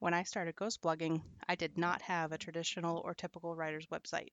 [0.00, 4.30] When I started ghost blogging, I did not have a traditional or typical writer's website.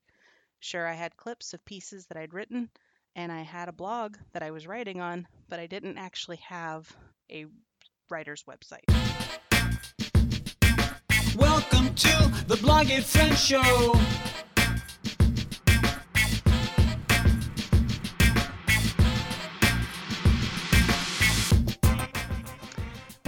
[0.60, 2.70] Sure, I had clips of pieces that I'd written,
[3.14, 6.90] and I had a blog that I was writing on, but I didn't actually have
[7.30, 7.44] a
[8.08, 8.88] writer's website.
[11.36, 13.92] Welcome to the Bloggy Friends Show.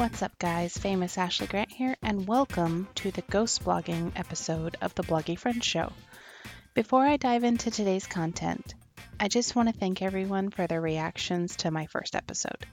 [0.00, 0.78] What's up, guys?
[0.78, 5.66] Famous Ashley Grant here, and welcome to the ghost blogging episode of the Bloggy Friends
[5.66, 5.92] Show.
[6.72, 8.72] Before I dive into today's content,
[9.20, 12.64] I just want to thank everyone for their reactions to my first episode.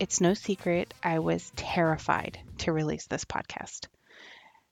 [0.00, 3.88] It's no secret I was terrified to release this podcast.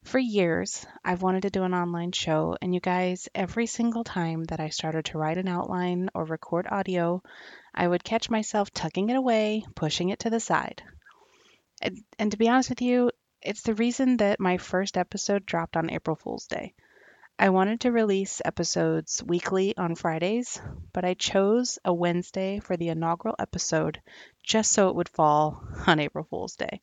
[0.04, 4.44] For years, I've wanted to do an online show, and you guys, every single time
[4.44, 7.22] that I started to write an outline or record audio,
[7.74, 10.82] I would catch myself tucking it away, pushing it to the side.
[11.84, 13.10] And, and to be honest with you,
[13.42, 16.72] it's the reason that my first episode dropped on April Fool's Day.
[17.38, 20.60] I wanted to release episodes weekly on Fridays,
[20.94, 24.00] but I chose a Wednesday for the inaugural episode
[24.42, 26.80] just so it would fall on April Fool's Day.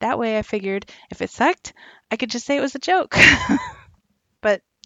[0.00, 1.72] That way I figured if it sucked,
[2.10, 3.16] I could just say it was a joke.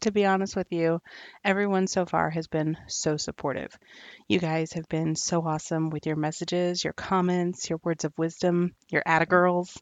[0.01, 1.01] to be honest with you,
[1.45, 3.77] everyone so far has been so supportive.
[4.29, 8.75] You guys have been so awesome with your messages, your comments, your words of wisdom,
[8.89, 9.81] your atta girls.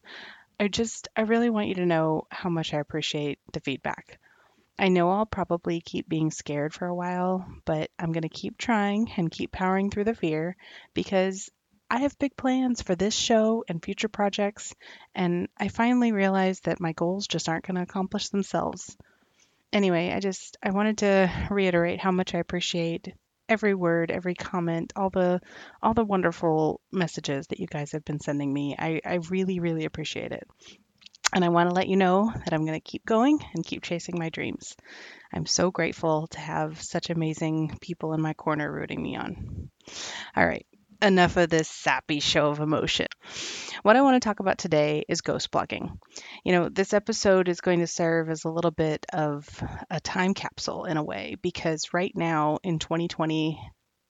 [0.59, 4.19] I just, I really want you to know how much I appreciate the feedback.
[4.77, 8.57] I know I'll probably keep being scared for a while, but I'm going to keep
[8.57, 10.55] trying and keep powering through the fear
[10.93, 11.49] because
[11.91, 14.75] I have big plans for this show and future projects,
[15.15, 18.95] and I finally realized that my goals just aren't going to accomplish themselves
[19.73, 23.13] anyway, I just I wanted to reiterate how much I appreciate
[23.47, 25.41] every word, every comment, all the
[25.81, 28.75] all the wonderful messages that you guys have been sending me.
[28.77, 30.47] I, I really, really appreciate it.
[31.33, 33.83] And I want to let you know that I'm going to keep going and keep
[33.83, 34.75] chasing my dreams.
[35.31, 39.69] I'm so grateful to have such amazing people in my corner rooting me on.
[40.35, 40.65] All right,
[41.01, 43.07] enough of this sappy show of emotion.
[43.83, 45.97] What I want to talk about today is ghost blogging.
[46.43, 49.47] You know, this episode is going to serve as a little bit of
[49.89, 53.59] a time capsule in a way because right now in 2020,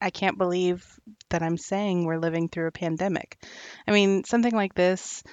[0.02, 0.86] I can't believe
[1.30, 3.38] that I'm saying we're living through a pandemic.
[3.88, 5.24] I mean, something like this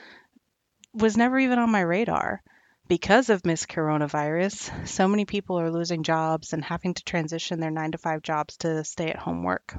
[0.93, 2.43] was never even on my radar.
[2.89, 7.71] Because of Miss Coronavirus, so many people are losing jobs and having to transition their
[7.71, 9.77] nine to five jobs to stay at home work.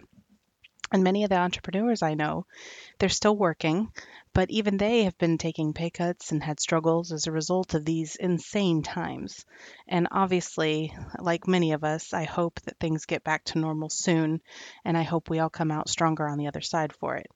[0.92, 2.46] And many of the entrepreneurs I know,
[2.98, 3.92] they're still working,
[4.34, 7.84] but even they have been taking pay cuts and had struggles as a result of
[7.84, 9.46] these insane times.
[9.88, 14.42] And obviously, like many of us, I hope that things get back to normal soon,
[14.86, 17.28] and I hope we all come out stronger on the other side for it.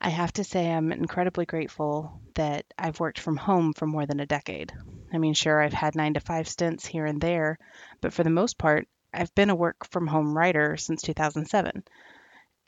[0.00, 4.20] I have to say, I'm incredibly grateful that I've worked from home for more than
[4.20, 4.72] a decade.
[5.12, 7.58] I mean, sure, I've had nine to five stints here and there,
[8.00, 11.82] but for the most part, I've been a work from home writer since 2007.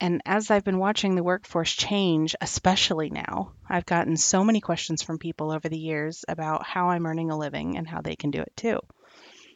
[0.03, 5.01] And as I've been watching the workforce change, especially now, I've gotten so many questions
[5.01, 8.29] from people over the years about how I'm earning a living and how they can
[8.29, 8.81] do it too.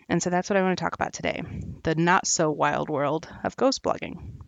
[0.08, 1.44] And so that's what I want to talk about today
[1.84, 4.40] the not so wild world of ghost blogging.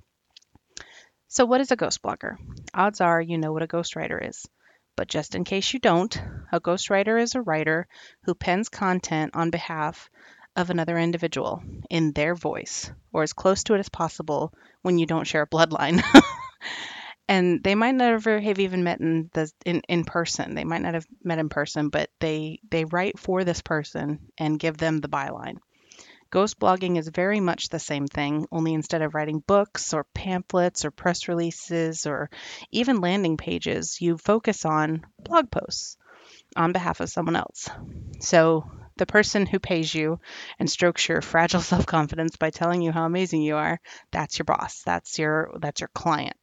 [1.27, 2.37] So, what is a ghost blogger?
[2.73, 4.47] Odds are you know what a ghostwriter is.
[4.95, 6.17] But just in case you don't,
[6.53, 7.89] a ghostwriter is a writer
[8.23, 10.09] who pens content on behalf
[10.59, 15.05] of another individual in their voice or as close to it as possible when you
[15.05, 16.03] don't share a bloodline.
[17.29, 20.55] and they might never have even met in the in, in person.
[20.55, 24.59] They might not have met in person, but they they write for this person and
[24.59, 25.59] give them the byline.
[26.29, 30.83] Ghost blogging is very much the same thing, only instead of writing books or pamphlets
[30.83, 32.29] or press releases or
[32.69, 35.97] even landing pages, you focus on blog posts
[36.55, 37.69] on behalf of someone else.
[38.19, 40.19] So the person who pays you
[40.59, 43.79] and strokes your fragile self-confidence by telling you how amazing you are,
[44.11, 44.83] that's your boss.
[44.85, 46.37] That's your that's your client.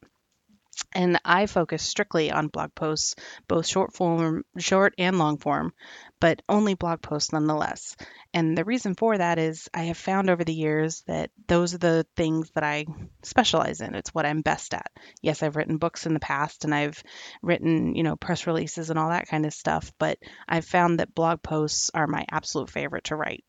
[0.93, 3.15] And I focus strictly on blog posts,
[3.47, 5.73] both short form, short and long form,
[6.19, 7.95] but only blog posts nonetheless.
[8.33, 11.79] And the reason for that is I have found over the years that those are
[11.79, 12.85] the things that I
[13.23, 13.95] specialize in.
[13.95, 14.91] It's what I'm best at.
[15.21, 17.03] Yes, I've written books in the past and I've
[17.41, 20.17] written, you know, press releases and all that kind of stuff, but
[20.47, 23.43] I've found that blog posts are my absolute favorite to write.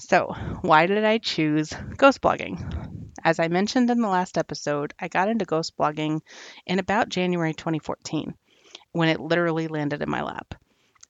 [0.00, 3.10] So, why did I choose ghost blogging?
[3.22, 6.22] As I mentioned in the last episode, I got into ghost blogging
[6.64, 8.34] in about January 2014
[8.92, 10.54] when it literally landed in my lap.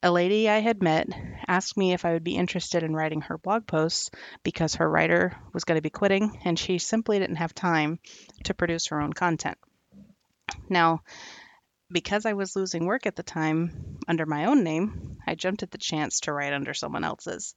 [0.02, 1.06] A lady I had met
[1.46, 4.10] asked me if I would be interested in writing her blog posts
[4.42, 8.00] because her writer was going to be quitting and she simply didn't have time
[8.44, 9.58] to produce her own content.
[10.68, 11.04] Now,
[11.92, 15.70] because I was losing work at the time under my own name, I jumped at
[15.70, 17.54] the chance to write under someone else's.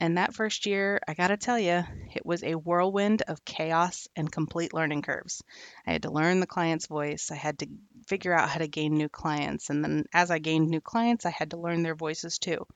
[0.00, 4.32] And that first year, I gotta tell you, it was a whirlwind of chaos and
[4.32, 5.42] complete learning curves.
[5.86, 7.68] I had to learn the client's voice, I had to
[8.08, 11.30] figure out how to gain new clients, and then as I gained new clients, I
[11.30, 12.66] had to learn their voices too.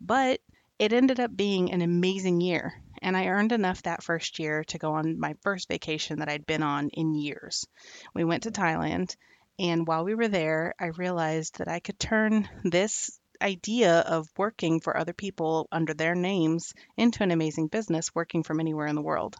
[0.00, 0.40] But
[0.80, 4.78] it ended up being an amazing year, and I earned enough that first year to
[4.78, 7.64] go on my first vacation that I'd been on in years.
[8.12, 9.14] We went to Thailand,
[9.60, 14.80] and while we were there, I realized that I could turn this idea of working
[14.80, 19.02] for other people under their names into an amazing business working from anywhere in the
[19.02, 19.36] world.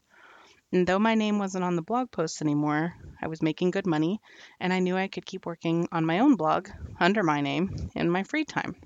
[0.73, 4.21] And though my name wasn't on the blog posts anymore, I was making good money
[4.61, 6.69] and I knew I could keep working on my own blog
[6.99, 8.77] under my name in my free time.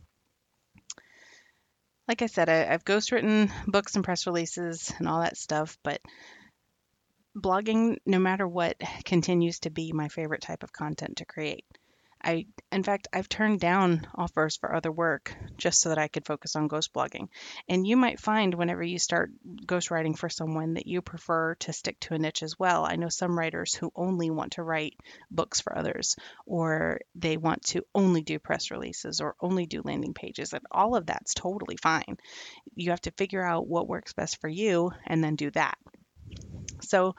[2.09, 6.01] Like I said, I, have ghostwritten books and press releases and all that stuff, but
[7.37, 11.65] blogging, no matter what, continues to be my favorite type of content to create.
[12.25, 16.25] I, in fact, I've turned down offers for other work just so that I could
[16.25, 17.29] focus on ghost blogging.
[17.69, 19.31] And you might find whenever you start
[19.67, 22.87] ghostwriting for someone that you prefer to stick to a niche as well.
[22.87, 24.95] I know some writers who only want to write
[25.31, 26.17] books for others,
[26.47, 30.55] or they want to only do press releases or only do landing pages.
[30.55, 32.17] And all of that's totally fine.
[32.75, 35.77] You have to figure out what works best for you and then do that.
[36.81, 37.15] So,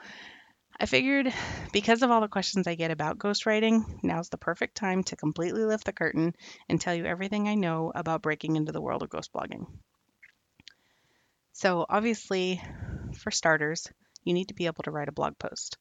[0.78, 1.32] I figured
[1.72, 5.64] because of all the questions I get about ghostwriting, now's the perfect time to completely
[5.64, 6.34] lift the curtain
[6.68, 9.66] and tell you everything I know about breaking into the world of ghost blogging.
[11.52, 12.60] So, obviously,
[13.18, 13.88] for starters,
[14.22, 15.78] you need to be able to write a blog post.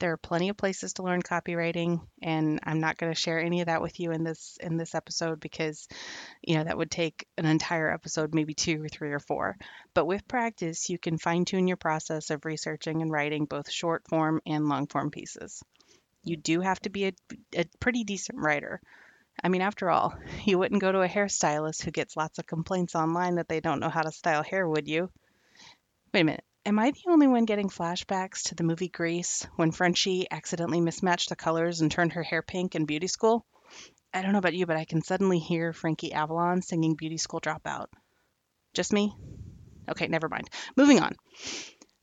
[0.00, 3.60] There are plenty of places to learn copywriting, and I'm not going to share any
[3.60, 5.86] of that with you in this in this episode because,
[6.42, 9.56] you know, that would take an entire episode, maybe two or three or four.
[9.94, 14.06] But with practice, you can fine tune your process of researching and writing both short
[14.08, 15.62] form and long form pieces.
[16.24, 17.12] You do have to be a,
[17.56, 18.80] a pretty decent writer.
[19.42, 22.94] I mean, after all, you wouldn't go to a hairstylist who gets lots of complaints
[22.94, 25.10] online that they don't know how to style hair, would you?
[26.12, 26.44] Wait a minute.
[26.66, 31.28] Am I the only one getting flashbacks to the movie Grease when Frenchie accidentally mismatched
[31.28, 33.44] the colors and turned her hair pink in beauty school?
[34.14, 37.42] I don't know about you, but I can suddenly hear Frankie Avalon singing Beauty School
[37.42, 37.88] Dropout.
[38.72, 39.14] Just me?
[39.90, 40.48] Okay, never mind.
[40.74, 41.16] Moving on.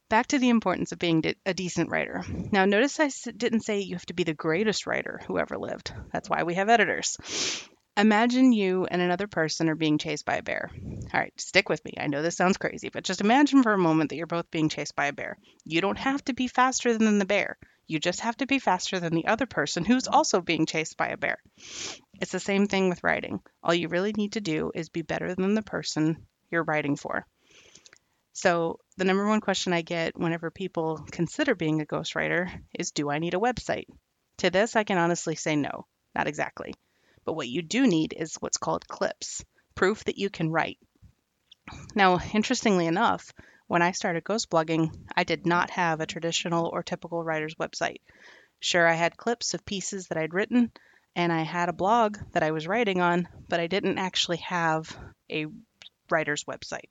[0.09, 2.23] Back to the importance of being a decent writer.
[2.51, 5.91] Now, notice I didn't say you have to be the greatest writer who ever lived.
[6.13, 7.17] That's why we have editors.
[7.97, 10.71] Imagine you and another person are being chased by a bear.
[11.13, 11.93] All right, stick with me.
[11.97, 14.69] I know this sounds crazy, but just imagine for a moment that you're both being
[14.69, 15.37] chased by a bear.
[15.65, 17.57] You don't have to be faster than the bear.
[17.87, 21.09] You just have to be faster than the other person who's also being chased by
[21.09, 21.37] a bear.
[22.21, 23.41] It's the same thing with writing.
[23.61, 27.25] All you really need to do is be better than the person you're writing for.
[28.31, 32.49] So, the number one question I get whenever people consider being a ghostwriter
[32.79, 33.87] is Do I need a website?
[34.37, 35.85] To this, I can honestly say no,
[36.15, 36.73] not exactly.
[37.25, 39.43] But what you do need is what's called clips,
[39.75, 40.79] proof that you can write.
[41.95, 43.31] Now, interestingly enough,
[43.67, 48.01] when I started ghost blogging, I did not have a traditional or typical writer's website.
[48.59, 50.71] Sure, I had clips of pieces that I'd written,
[51.15, 54.95] and I had a blog that I was writing on, but I didn't actually have
[55.31, 55.45] a
[56.09, 56.89] writer's website.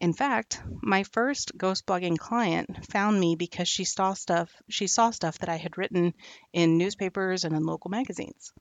[0.00, 5.10] In fact, my first ghost blogging client found me because she saw stuff she saw
[5.10, 6.14] stuff that I had written
[6.52, 8.52] in newspapers and in local magazines.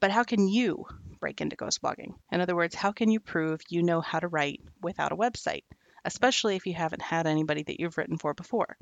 [0.00, 0.86] But how can you
[1.20, 2.14] break into ghost blogging?
[2.32, 5.64] In other words, how can you prove you know how to write without a website,
[6.04, 8.76] especially if you haven't had anybody that you've written for before?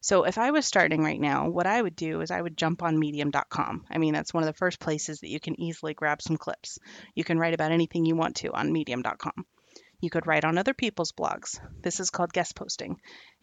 [0.00, 2.82] So if I was starting right now, what I would do is I would jump
[2.82, 3.84] on medium.com.
[3.90, 6.78] I mean, that's one of the first places that you can easily grab some clips.
[7.14, 9.46] You can write about anything you want to on medium.com.
[10.00, 11.60] You could write on other people's blogs.
[11.82, 12.98] This is called guest posting.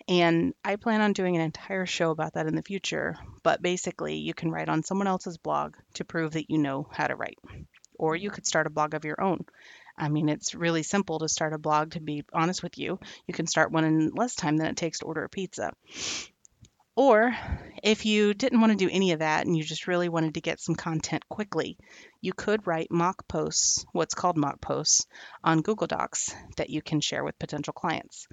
[0.08, 3.18] And I plan on doing an entire show about that in the future.
[3.44, 7.08] But basically, you can write on someone else's blog to prove that you know how
[7.08, 7.40] to write.
[8.00, 9.46] Or you could start a blog of your own.
[9.98, 13.00] I mean, it's really simple to start a blog, to be honest with you.
[13.26, 15.72] You can start one in less time than it takes to order a pizza.
[16.98, 17.38] Or
[17.84, 20.42] if you didn't want to do any of that and you just really wanted to
[20.42, 21.78] get some content quickly,
[22.22, 25.06] you could write mock posts, what's called mock posts,
[25.44, 28.28] on Google Docs that you can share with potential clients.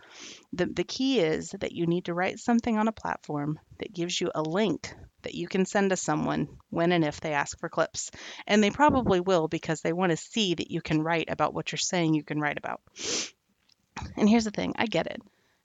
[0.55, 4.19] The, the key is that you need to write something on a platform that gives
[4.19, 4.95] you a link
[5.25, 8.11] that you can send to someone when and if they ask for clips.
[8.47, 11.71] And they probably will because they want to see that you can write about what
[11.71, 12.81] you're saying you can write about.
[14.17, 15.21] And here's the thing I get it.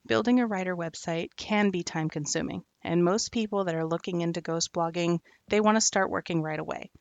[0.06, 4.42] Building a writer website can be time consuming, and most people that are looking into
[4.42, 6.92] ghost blogging, they want to start working right away.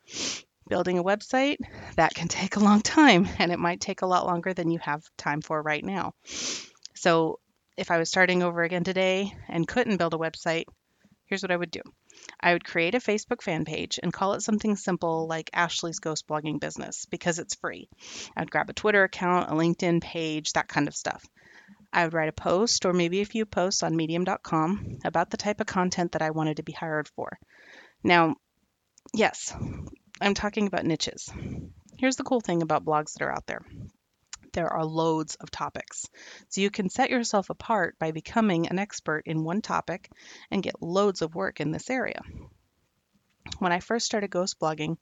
[0.69, 1.57] Building a website,
[1.97, 4.79] that can take a long time, and it might take a lot longer than you
[4.81, 6.15] have time for right now.
[6.95, 7.39] So,
[7.77, 10.65] if I was starting over again today and couldn't build a website,
[11.27, 11.83] here's what I would do.
[12.41, 16.27] I would create a Facebook fan page and call it something simple like Ashley's Ghost
[16.27, 17.89] Blogging Business because it's free.
[18.37, 21.25] I'd grab a Twitter account, a LinkedIn page, that kind of stuff.
[21.93, 25.61] I would write a post or maybe a few posts on medium.com about the type
[25.61, 27.39] of content that I wanted to be hired for.
[28.05, 28.37] Now,
[29.15, 29.55] yes,
[30.21, 31.31] I'm talking about niches.
[31.97, 33.63] Here's the cool thing about blogs that are out there
[34.53, 36.09] there are loads of topics.
[36.49, 40.11] So you can set yourself apart by becoming an expert in one topic
[40.51, 42.21] and get loads of work in this area.
[43.59, 44.97] When I first started ghost blogging,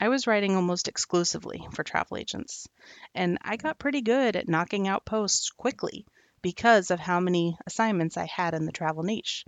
[0.00, 2.68] I was writing almost exclusively for travel agents.
[3.14, 6.06] And I got pretty good at knocking out posts quickly
[6.42, 9.44] because of how many assignments I had in the travel niche.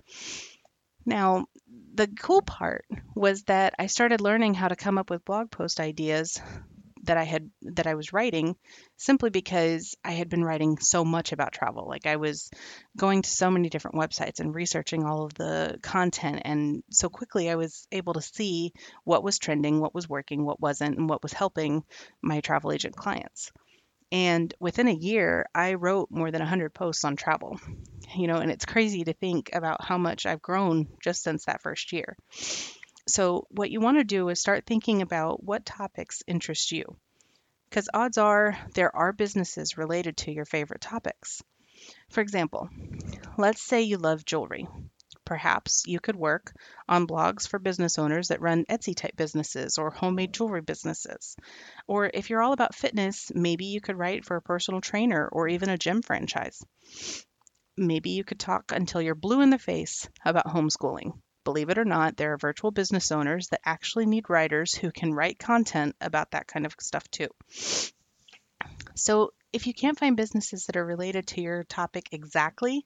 [1.05, 1.47] Now,
[1.95, 2.85] the cool part
[3.15, 6.39] was that I started learning how to come up with blog post ideas
[7.03, 8.55] that I had that I was writing
[8.95, 11.85] simply because I had been writing so much about travel.
[11.87, 12.49] Like I was
[12.97, 17.49] going to so many different websites and researching all of the content and so quickly
[17.49, 18.71] I was able to see
[19.03, 21.83] what was trending, what was working, what wasn't, and what was helping
[22.21, 23.51] my travel agent clients.
[24.13, 27.59] And within a year, I wrote more than 100 posts on travel.
[28.15, 31.63] You know, and it's crazy to think about how much I've grown just since that
[31.63, 32.15] first year.
[33.07, 36.95] So, what you want to do is start thinking about what topics interest you.
[37.69, 41.41] Because odds are there are businesses related to your favorite topics.
[42.09, 42.69] For example,
[43.37, 44.67] let's say you love jewelry.
[45.25, 46.53] Perhaps you could work
[46.87, 51.35] on blogs for business owners that run Etsy type businesses or homemade jewelry businesses.
[51.87, 55.47] Or if you're all about fitness, maybe you could write for a personal trainer or
[55.47, 56.61] even a gym franchise.
[57.77, 61.13] Maybe you could talk until you're blue in the face about homeschooling.
[61.43, 65.13] Believe it or not, there are virtual business owners that actually need writers who can
[65.13, 67.27] write content about that kind of stuff too.
[68.95, 72.85] So, if you can't find businesses that are related to your topic exactly,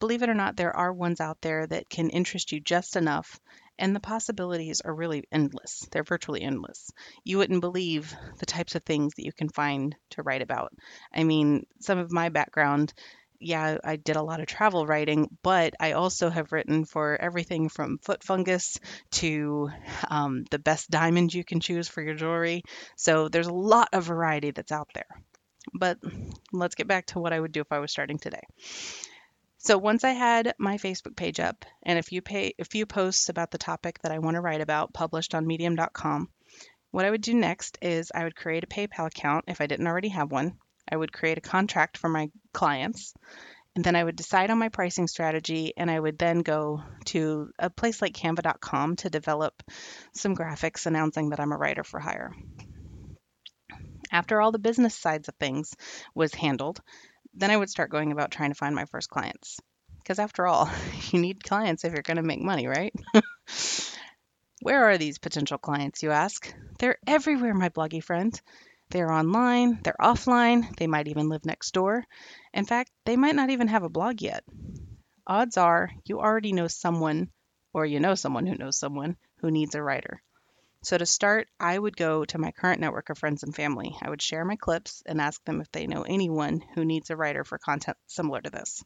[0.00, 3.38] believe it or not, there are ones out there that can interest you just enough,
[3.78, 5.86] and the possibilities are really endless.
[5.90, 6.90] They're virtually endless.
[7.24, 10.72] You wouldn't believe the types of things that you can find to write about.
[11.14, 12.92] I mean, some of my background
[13.40, 17.70] yeah, I did a lot of travel writing, but I also have written for everything
[17.70, 18.78] from foot fungus
[19.12, 19.70] to
[20.08, 22.62] um, the best diamonds you can choose for your jewelry.
[22.96, 25.06] So there's a lot of variety that's out there.
[25.72, 25.98] But
[26.52, 28.42] let's get back to what I would do if I was starting today.
[29.62, 33.28] So once I had my Facebook page up and a few pay, a few posts
[33.28, 36.30] about the topic that I want to write about published on medium.com,
[36.92, 39.86] what I would do next is I would create a PayPal account if I didn't
[39.86, 40.54] already have one.
[40.90, 43.12] I would create a contract for my clients,
[43.76, 47.50] and then I would decide on my pricing strategy, and I would then go to
[47.58, 49.62] a place like canva.com to develop
[50.14, 52.32] some graphics announcing that I'm a writer for hire.
[54.10, 55.74] After all the business sides of things
[56.14, 56.80] was handled,
[57.34, 59.60] then I would start going about trying to find my first clients.
[59.98, 60.70] Because after all,
[61.10, 62.92] you need clients if you're going to make money, right?
[64.62, 66.52] Where are these potential clients, you ask?
[66.78, 68.38] They're everywhere, my bloggy friend.
[68.90, 72.04] They're online, they're offline, they might even live next door.
[72.52, 74.44] In fact, they might not even have a blog yet.
[75.26, 77.30] Odds are you already know someone,
[77.72, 80.20] or you know someone who knows someone, who needs a writer.
[80.82, 83.94] So to start, I would go to my current network of friends and family.
[84.00, 87.16] I would share my clips and ask them if they know anyone who needs a
[87.16, 88.82] writer for content similar to this.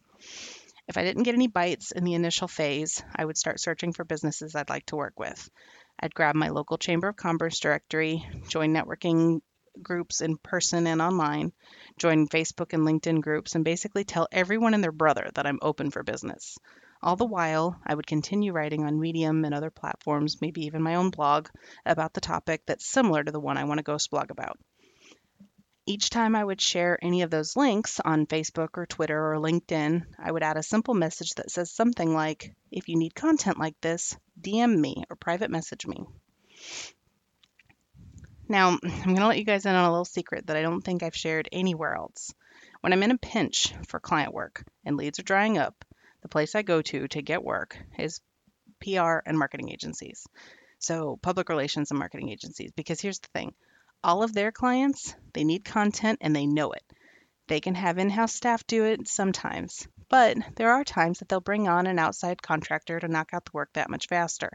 [0.89, 4.05] If I didn't get any bites in the initial phase, I would start searching for
[4.05, 5.49] businesses I'd like to work with.
[6.01, 9.41] I'd grab my local Chamber of Commerce directory, join networking
[9.81, 11.53] groups in person and online,
[11.97, 15.91] join Facebook and LinkedIn groups, and basically tell everyone and their brother that I'm open
[15.91, 16.59] for business.
[17.05, 20.95] All the while, I would continue writing on Medium and other platforms, maybe even my
[20.95, 21.49] own blog,
[21.85, 24.59] about the topic that's similar to the one I want to ghost blog about.
[25.85, 30.07] Each time I would share any of those links on Facebook or Twitter or LinkedIn,
[30.19, 33.79] I would add a simple message that says something like, If you need content like
[33.83, 36.07] this, DM me or private message me.
[38.49, 40.81] Now, I'm going to let you guys in on a little secret that I don't
[40.81, 42.33] think I've shared anywhere else.
[42.81, 45.85] When I'm in a pinch for client work and leads are drying up,
[46.25, 48.23] the place I go to to get work is
[48.81, 50.27] PR and marketing agencies.
[50.79, 52.73] So, public relations and marketing agencies.
[52.75, 53.53] Because here's the thing
[54.03, 56.83] all of their clients, they need content and they know it.
[57.47, 61.41] They can have in house staff do it sometimes, but there are times that they'll
[61.41, 64.51] bring on an outside contractor to knock out the work that much faster.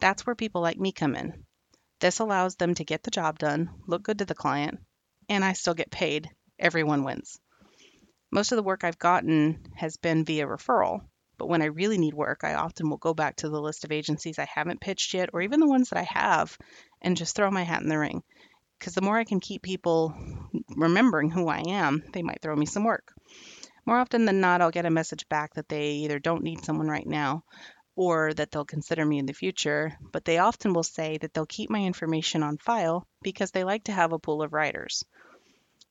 [0.00, 1.46] That's where people like me come in.
[2.00, 4.78] This allows them to get the job done, look good to the client,
[5.30, 6.28] and I still get paid.
[6.58, 7.40] Everyone wins.
[8.30, 11.00] Most of the work I've gotten has been via referral,
[11.38, 13.92] but when I really need work, I often will go back to the list of
[13.92, 16.58] agencies I haven't pitched yet, or even the ones that I have,
[17.00, 18.22] and just throw my hat in the ring.
[18.78, 20.14] Because the more I can keep people
[20.76, 23.12] remembering who I am, they might throw me some work.
[23.86, 26.88] More often than not, I'll get a message back that they either don't need someone
[26.88, 27.44] right now
[27.96, 31.46] or that they'll consider me in the future, but they often will say that they'll
[31.46, 35.02] keep my information on file because they like to have a pool of writers.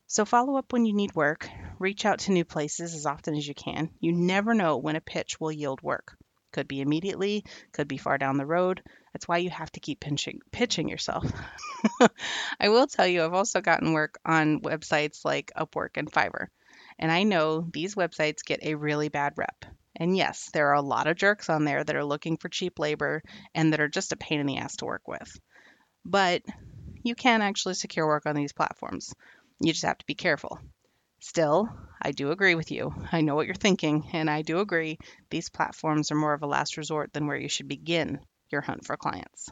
[0.09, 1.49] So follow up when you need work,
[1.79, 3.89] reach out to new places as often as you can.
[3.99, 6.15] You never know when a pitch will yield work.
[6.53, 8.81] Could be immediately, could be far down the road.
[9.11, 11.29] That's why you have to keep pinching, pitching yourself.
[12.59, 16.47] I will tell you, I've also gotten work on websites like Upwork and Fiverr.
[16.97, 19.65] And I know these websites get a really bad rep.
[19.97, 22.79] And yes, there are a lot of jerks on there that are looking for cheap
[22.79, 23.23] labor
[23.53, 25.37] and that are just a pain in the ass to work with.
[26.05, 26.43] But
[27.03, 29.13] you can actually secure work on these platforms.
[29.59, 30.59] You just have to be careful.
[31.19, 31.69] Still,
[32.01, 32.93] I do agree with you.
[33.11, 34.97] I know what you're thinking, and I do agree
[35.29, 38.85] these platforms are more of a last resort than where you should begin your hunt
[38.85, 39.49] for clients.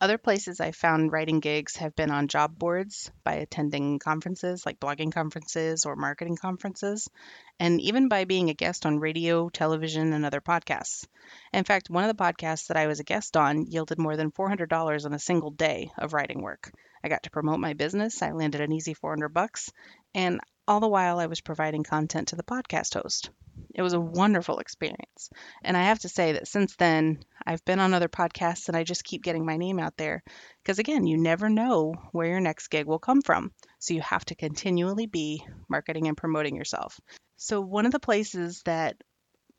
[0.00, 4.78] Other places I found writing gigs have been on job boards by attending conferences like
[4.78, 7.10] blogging conferences or marketing conferences,
[7.58, 11.04] and even by being a guest on radio, television, and other podcasts.
[11.52, 14.30] In fact, one of the podcasts that I was a guest on yielded more than
[14.30, 16.70] $400 in a single day of writing work.
[17.02, 19.72] I got to promote my business, I landed an easy 400 bucks,
[20.14, 23.30] and all the while I was providing content to the podcast host.
[23.74, 25.30] It was a wonderful experience.
[25.62, 28.84] And I have to say that since then, I've been on other podcasts and I
[28.84, 30.22] just keep getting my name out there.
[30.62, 33.52] Because again, you never know where your next gig will come from.
[33.78, 37.00] So you have to continually be marketing and promoting yourself.
[37.36, 38.96] So, one of the places that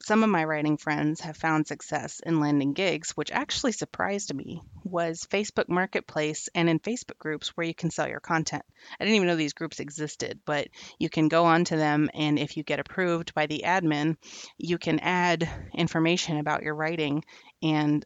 [0.02, 4.62] some of my writing friends have found success in landing gigs, which actually surprised me,
[4.84, 8.64] was Facebook Marketplace and in Facebook groups where you can sell your content.
[9.00, 12.56] I didn't even know these groups existed, but you can go onto them, and if
[12.56, 14.16] you get approved by the admin,
[14.58, 17.24] you can add information about your writing
[17.62, 18.06] and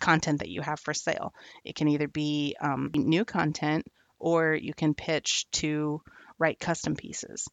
[0.00, 1.32] content that you have for sale.
[1.64, 3.86] It can either be um, new content
[4.18, 6.02] or you can pitch to
[6.38, 7.48] write custom pieces.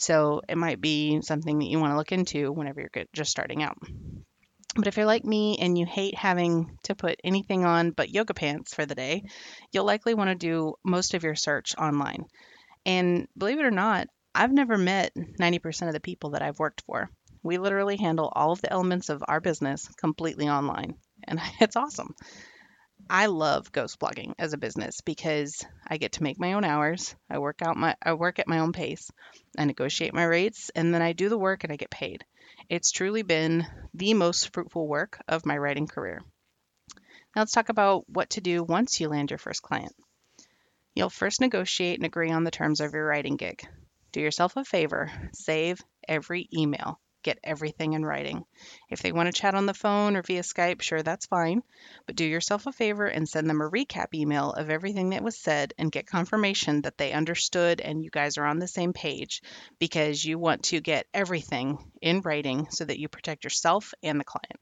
[0.00, 3.62] So it might be something that you want to look into whenever you're just starting
[3.62, 3.76] out.
[4.74, 8.32] But if you're like me and you hate having to put anything on but yoga
[8.32, 9.24] pants for the day,
[9.72, 12.24] you'll likely want to do most of your search online.
[12.86, 16.82] And believe it or not, I've never met 90% of the people that I've worked
[16.86, 17.10] for.
[17.42, 22.14] We literally handle all of the elements of our business completely online, and it's awesome.
[23.12, 27.16] I love ghost blogging as a business because I get to make my own hours.
[27.28, 29.10] I work out my I work at my own pace.
[29.58, 32.24] I negotiate my rates and then I do the work and I get paid.
[32.68, 36.22] It's truly been the most fruitful work of my writing career.
[37.34, 39.96] Now let's talk about what to do once you land your first client.
[40.94, 43.66] You'll first negotiate and agree on the terms of your writing gig.
[44.12, 48.44] Do yourself a favor, save every email get everything in writing.
[48.88, 51.62] If they want to chat on the phone or via Skype, sure, that's fine.
[52.06, 55.38] But do yourself a favor and send them a recap email of everything that was
[55.38, 59.42] said and get confirmation that they understood and you guys are on the same page
[59.78, 64.24] because you want to get everything in writing so that you protect yourself and the
[64.24, 64.60] client.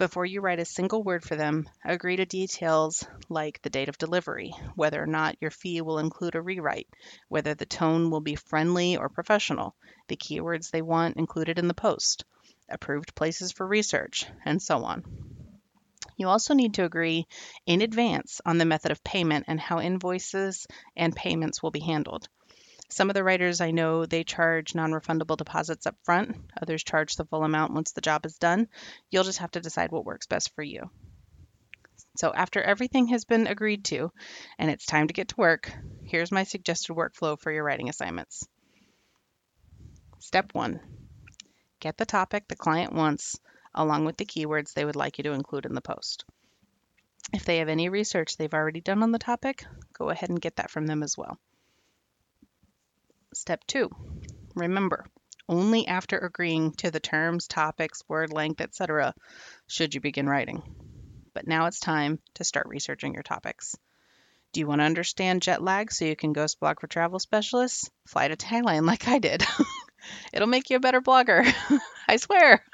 [0.00, 3.98] Before you write a single word for them, agree to details like the date of
[3.98, 6.88] delivery, whether or not your fee will include a rewrite,
[7.28, 9.76] whether the tone will be friendly or professional,
[10.08, 12.24] the keywords they want included in the post,
[12.70, 15.04] approved places for research, and so on.
[16.16, 17.26] You also need to agree
[17.66, 22.26] in advance on the method of payment and how invoices and payments will be handled.
[22.92, 26.36] Some of the writers I know they charge non-refundable deposits up front.
[26.60, 28.68] Others charge the full amount once the job is done.
[29.10, 30.90] You'll just have to decide what works best for you.
[32.16, 34.10] So after everything has been agreed to
[34.58, 35.72] and it's time to get to work,
[36.04, 38.46] here's my suggested workflow for your writing assignments.
[40.18, 40.80] Step 1.
[41.78, 43.38] Get the topic the client wants
[43.72, 46.24] along with the keywords they would like you to include in the post.
[47.32, 50.56] If they have any research they've already done on the topic, go ahead and get
[50.56, 51.38] that from them as well.
[53.32, 53.88] Step two,
[54.56, 55.06] remember,
[55.48, 59.14] only after agreeing to the terms, topics, word length, etc.,
[59.68, 60.62] should you begin writing.
[61.32, 63.76] But now it's time to start researching your topics.
[64.52, 67.88] Do you want to understand jet lag so you can ghost blog for travel specialists?
[68.08, 69.44] Fly to Thailand like I did.
[70.32, 71.46] It'll make you a better blogger.
[72.08, 72.64] I swear.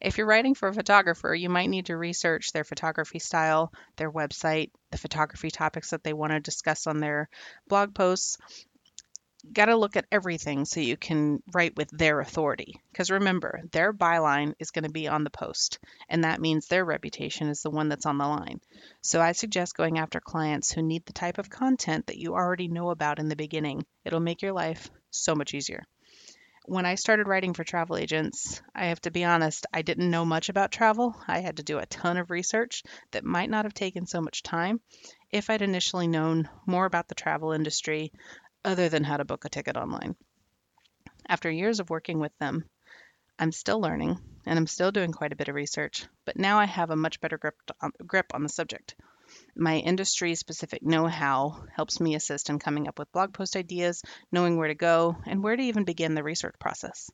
[0.00, 4.10] If you're writing for a photographer, you might need to research their photography style, their
[4.10, 7.28] website, the photography topics that they want to discuss on their
[7.66, 8.36] blog posts,
[9.52, 12.80] got to look at everything so you can write with their authority.
[12.92, 16.84] Because remember, their byline is going to be on the post, and that means their
[16.84, 18.60] reputation is the one that's on the line.
[19.02, 22.68] So I suggest going after clients who need the type of content that you already
[22.68, 23.84] know about in the beginning.
[24.04, 25.84] It'll make your life so much easier.
[26.66, 30.24] When I started writing for travel agents, I have to be honest, I didn't know
[30.24, 31.16] much about travel.
[31.26, 34.42] I had to do a ton of research that might not have taken so much
[34.42, 34.80] time
[35.32, 38.12] if I'd initially known more about the travel industry,
[38.64, 40.16] other than how to book a ticket online.
[41.28, 42.64] After years of working with them,
[43.38, 46.66] I'm still learning and I'm still doing quite a bit of research, but now I
[46.66, 48.94] have a much better grip on, um, grip on the subject.
[49.54, 54.02] My industry specific know how helps me assist in coming up with blog post ideas,
[54.32, 57.10] knowing where to go, and where to even begin the research process.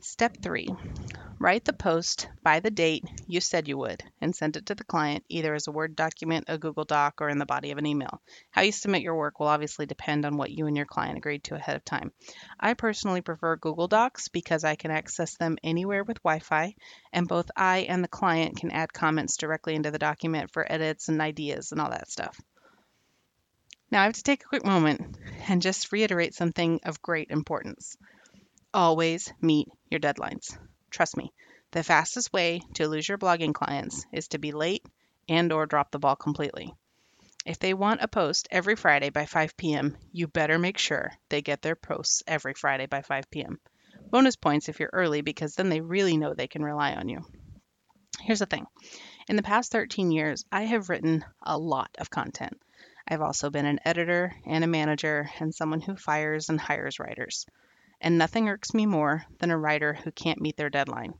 [0.00, 0.68] Step three,
[1.42, 4.84] write the post by the date you said you would and send it to the
[4.84, 7.86] client either as a Word document, a Google Doc, or in the body of an
[7.86, 8.22] email.
[8.52, 11.42] How you submit your work will obviously depend on what you and your client agreed
[11.44, 12.12] to ahead of time.
[12.60, 16.76] I personally prefer Google Docs because I can access them anywhere with Wi Fi,
[17.12, 21.08] and both I and the client can add comments directly into the document for edits
[21.08, 22.40] and ideas and all that stuff.
[23.90, 27.96] Now, I have to take a quick moment and just reiterate something of great importance.
[28.72, 30.56] Always meet your deadlines.
[30.92, 31.32] Trust me,
[31.70, 34.84] the fastest way to lose your blogging clients is to be late
[35.26, 36.74] and or drop the ball completely.
[37.46, 41.40] If they want a post every Friday by 5 p.m., you better make sure they
[41.40, 43.58] get their posts every Friday by 5 p.m.
[44.10, 47.24] Bonus points if you're early because then they really know they can rely on you.
[48.20, 48.66] Here's the thing.
[49.28, 52.60] In the past 13 years, I have written a lot of content.
[53.08, 57.46] I've also been an editor and a manager and someone who fires and hires writers
[58.02, 61.14] and nothing irks me more than a writer who can't meet their deadline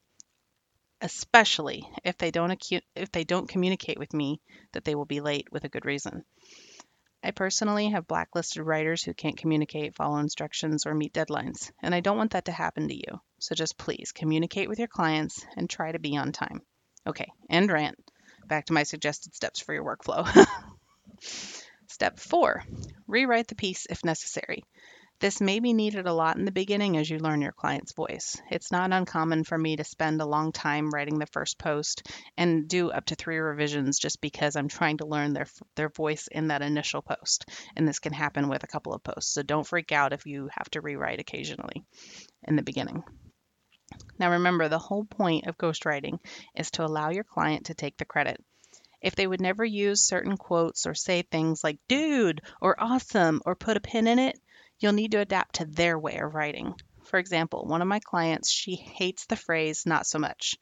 [1.03, 4.41] especially if they don't acu- if they don't communicate with me
[4.73, 6.25] that they will be late with a good reason.
[7.25, 12.01] I personally have blacklisted writers who can't communicate, follow instructions, or meet deadlines, and I
[12.01, 13.21] don't want that to happen to you.
[13.39, 16.63] So just please communicate with your clients and try to be on time.
[17.07, 17.97] Okay, end rant.
[18.47, 20.27] Back to my suggested steps for your workflow.
[21.89, 22.65] Step four
[23.07, 24.65] rewrite the piece if necessary.
[25.23, 28.43] This may be needed a lot in the beginning as you learn your client's voice.
[28.51, 32.67] It's not uncommon for me to spend a long time writing the first post and
[32.67, 36.49] do up to three revisions just because I'm trying to learn their their voice in
[36.49, 37.45] that initial post.
[37.77, 39.33] And this can happen with a couple of posts.
[39.33, 41.85] So don't freak out if you have to rewrite occasionally
[42.43, 43.05] in the beginning.
[44.19, 46.19] Now remember, the whole point of ghostwriting
[46.57, 48.43] is to allow your client to take the credit.
[49.01, 53.55] If they would never use certain quotes or say things like dude or awesome or
[53.55, 54.37] put a pin in it,
[54.83, 56.75] you'll need to adapt to their way of writing.
[57.05, 60.57] For example, one of my clients, she hates the phrase not so much,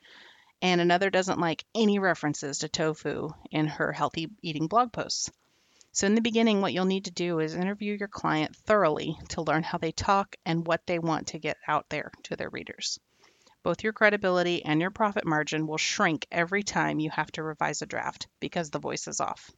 [0.63, 5.31] and another doesn't like any references to tofu in her healthy eating blog posts.
[5.93, 9.43] So, in the beginning, what you'll need to do is interview your client thoroughly to
[9.43, 13.01] learn how they talk and what they want to get out there to their readers.
[13.63, 17.83] Both your credibility and your profit margin will shrink every time you have to revise
[17.83, 19.51] a draft because the voice is off.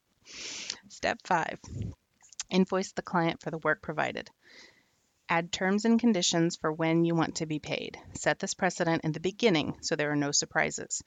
[0.88, 1.58] Step five
[2.52, 4.30] invoice the client for the work provided.
[5.28, 7.98] Add terms and conditions for when you want to be paid.
[8.12, 11.02] Set this precedent in the beginning so there are no surprises.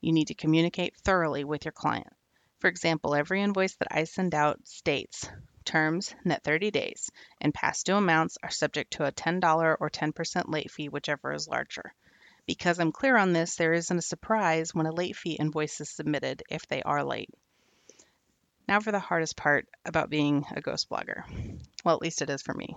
[0.00, 2.12] You need to communicate thoroughly with your client.
[2.58, 5.28] For example, every invoice that I send out states
[5.64, 7.10] terms net 30 days,
[7.40, 11.48] and past due amounts are subject to a $10 or 10% late fee, whichever is
[11.48, 11.94] larger.
[12.46, 15.88] Because I'm clear on this, there isn't a surprise when a late fee invoice is
[15.88, 17.30] submitted if they are late.
[18.70, 21.24] Now for the hardest part about being a ghost blogger.
[21.84, 22.76] Well, at least it is for me.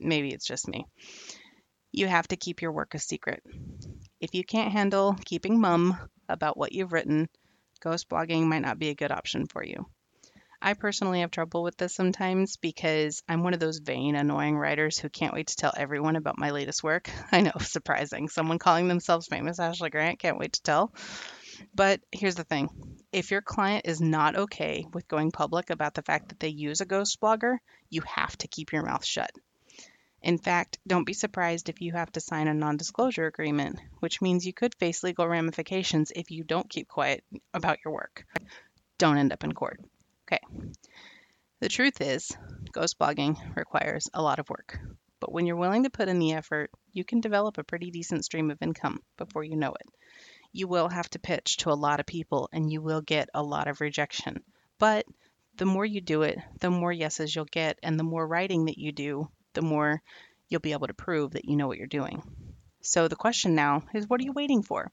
[0.00, 0.84] Maybe it's just me.
[1.92, 3.44] You have to keep your work a secret.
[4.20, 5.96] If you can't handle keeping mum
[6.28, 7.28] about what you've written,
[7.78, 9.86] ghost blogging might not be a good option for you.
[10.60, 14.98] I personally have trouble with this sometimes because I'm one of those vain, annoying writers
[14.98, 17.08] who can't wait to tell everyone about my latest work.
[17.30, 18.28] I know, surprising.
[18.28, 20.92] Someone calling themselves famous Ashley Grant can't wait to tell.
[21.76, 26.02] But here's the thing if your client is not okay with going public about the
[26.02, 29.30] fact that they use a ghost blogger, you have to keep your mouth shut.
[30.20, 34.20] In fact, don't be surprised if you have to sign a non disclosure agreement, which
[34.20, 38.26] means you could face legal ramifications if you don't keep quiet about your work.
[38.98, 39.80] Don't end up in court.
[40.26, 40.42] Okay.
[41.60, 42.36] The truth is,
[42.72, 44.78] ghost blogging requires a lot of work.
[45.20, 48.24] But when you're willing to put in the effort, you can develop a pretty decent
[48.24, 49.86] stream of income before you know it
[50.52, 53.42] you will have to pitch to a lot of people and you will get a
[53.42, 54.42] lot of rejection.
[54.78, 55.06] But
[55.56, 57.78] the more you do it, the more yeses you'll get.
[57.82, 60.00] And the more writing that you do, the more
[60.48, 62.22] you'll be able to prove that you know what you're doing.
[62.80, 64.90] So the question now is what are you waiting for?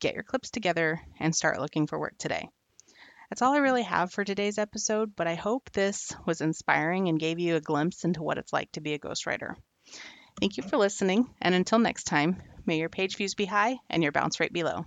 [0.00, 2.48] Get your clips together and start looking for work today.
[3.30, 7.18] That's all I really have for today's episode, but I hope this was inspiring and
[7.18, 9.54] gave you a glimpse into what it's like to be a ghostwriter.
[10.40, 14.02] Thank you for listening, and until next time, May your page views be high and
[14.02, 14.84] your bounce rate be low.